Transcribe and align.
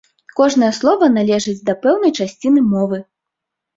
Кожнае 0.37 0.69
слова 0.77 1.09
належыць 1.19 1.63
да 1.69 1.77
пэўнай 1.85 2.11
часціны 2.25 2.67
мовы. 2.73 2.97